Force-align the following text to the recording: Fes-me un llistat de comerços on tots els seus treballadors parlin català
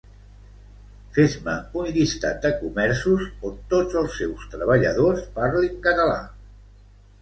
Fes-me 1.17 1.57
un 1.81 1.91
llistat 1.99 2.41
de 2.47 2.53
comerços 2.63 3.29
on 3.51 3.63
tots 3.77 4.03
els 4.05 4.19
seus 4.25 4.51
treballadors 4.57 5.25
parlin 5.41 5.81
català 5.91 6.23